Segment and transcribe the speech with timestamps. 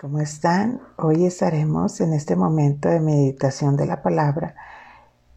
[0.00, 0.80] ¿Cómo están?
[0.96, 4.54] Hoy estaremos en este momento de meditación de la palabra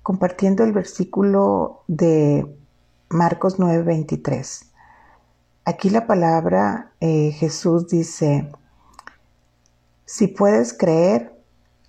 [0.03, 2.45] compartiendo el versículo de
[3.09, 4.67] Marcos 9:23.
[5.65, 8.51] Aquí la palabra eh, Jesús dice,
[10.05, 11.33] si puedes creer,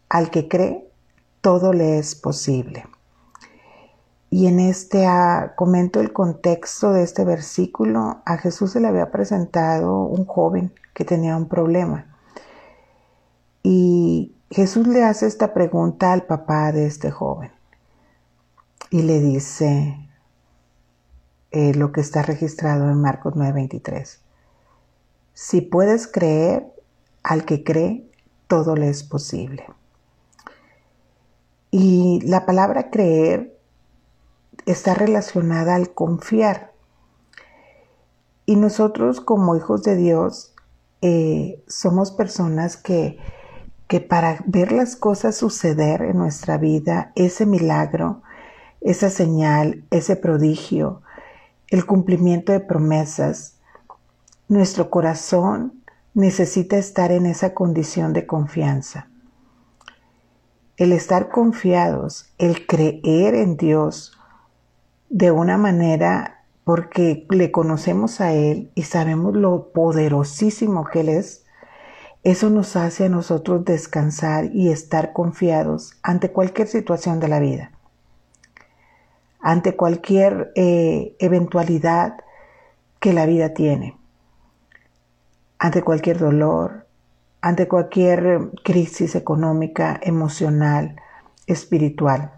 [0.09, 0.91] al que cree,
[1.43, 2.87] todo le es posible.
[4.31, 9.11] Y en este ah, comento el contexto de este versículo, a Jesús se le había
[9.11, 12.12] presentado un joven que tenía un problema.
[13.63, 17.53] Y Jesús le hace esta pregunta al papá de este joven
[18.91, 19.97] y le dice
[21.51, 24.21] eh, lo que está registrado en Marcos 9:23.
[25.33, 26.67] Si puedes creer,
[27.23, 28.11] al que cree,
[28.49, 29.65] todo le es posible.
[31.71, 33.59] Y la palabra creer
[34.67, 36.73] está relacionada al confiar.
[38.45, 40.55] Y nosotros como hijos de Dios
[41.01, 43.19] eh, somos personas que,
[43.93, 48.23] que para ver las cosas suceder en nuestra vida, ese milagro,
[48.81, 51.03] esa señal, ese prodigio,
[51.69, 53.59] el cumplimiento de promesas,
[54.49, 55.75] nuestro corazón
[56.15, 59.09] necesita estar en esa condición de confianza.
[60.79, 64.19] El estar confiados, el creer en Dios,
[65.11, 71.42] de una manera porque le conocemos a Él y sabemos lo poderosísimo que Él es,
[72.25, 77.73] eso nos hace a nosotros descansar y estar confiados ante cualquier situación de la vida,
[79.41, 82.19] ante cualquier eh, eventualidad
[83.01, 83.97] que la vida tiene,
[85.59, 86.87] ante cualquier dolor,
[87.41, 90.95] ante cualquier crisis económica, emocional,
[91.49, 92.31] espiritual.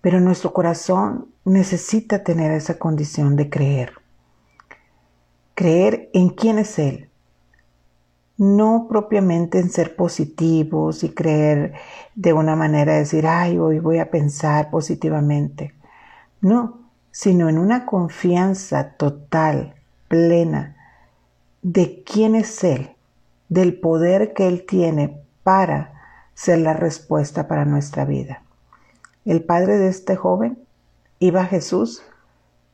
[0.00, 3.92] Pero nuestro corazón necesita tener esa condición de creer.
[5.54, 7.11] Creer en quién es Él.
[8.36, 11.74] No propiamente en ser positivos y creer
[12.14, 15.74] de una manera de decir, ay, hoy voy a pensar positivamente.
[16.40, 16.80] No,
[17.10, 19.74] sino en una confianza total,
[20.08, 20.76] plena,
[21.62, 22.96] de quién es Él,
[23.48, 25.92] del poder que Él tiene para
[26.34, 28.42] ser la respuesta para nuestra vida.
[29.24, 30.58] El padre de este joven
[31.20, 32.02] iba a Jesús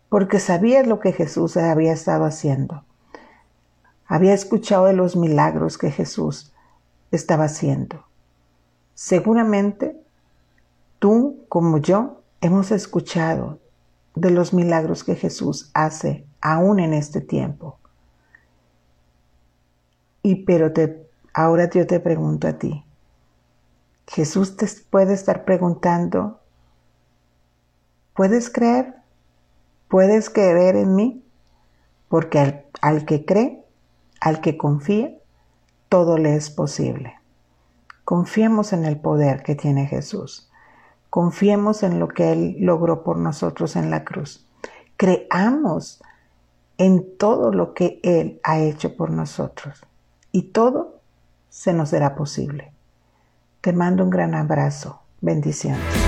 [0.09, 2.85] porque sabía lo que Jesús había estado haciendo.
[4.09, 6.53] Había escuchado de los milagros que Jesús
[7.11, 8.05] estaba haciendo.
[8.95, 9.97] Seguramente
[10.99, 13.59] tú como yo hemos escuchado
[14.15, 17.79] de los milagros que Jesús hace aún en este tiempo.
[20.23, 22.85] Y pero te, ahora yo te pregunto a ti,
[24.07, 26.41] Jesús te puede estar preguntando,
[28.15, 28.95] ¿puedes creer?
[29.89, 31.25] ¿Puedes creer en mí?
[32.09, 33.65] Porque al, al que cree,
[34.21, 35.13] al que confía,
[35.89, 37.15] todo le es posible.
[38.05, 40.51] Confiemos en el poder que tiene Jesús.
[41.11, 44.47] Confiemos en lo que Él logró por nosotros en la cruz.
[44.97, 46.03] Creamos
[46.79, 49.85] en todo lo que Él ha hecho por nosotros.
[50.33, 51.01] Y todo
[51.49, 52.73] se nos será posible.
[53.61, 55.01] Te mando un gran abrazo.
[55.21, 56.08] Bendiciones.